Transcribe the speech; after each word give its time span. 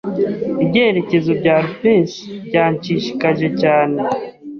Ibyerekezo 0.63 1.31
bya 1.39 1.55
Alpes 1.63 2.11
byanshishikaje 2.47 3.47
cyane. 3.61 3.99